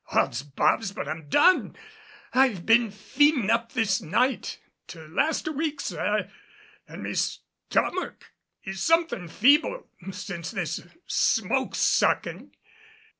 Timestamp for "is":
8.63-8.81